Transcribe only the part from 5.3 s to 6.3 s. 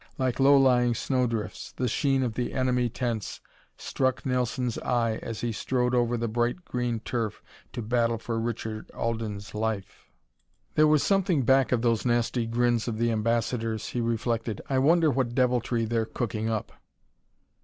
he strode over the